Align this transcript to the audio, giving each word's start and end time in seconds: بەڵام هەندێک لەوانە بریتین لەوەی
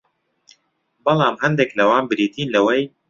بەڵام 1.05 1.35
هەندێک 1.43 1.71
لەوانە 1.79 2.07
بریتین 2.09 2.47
لەوەی 2.55 2.83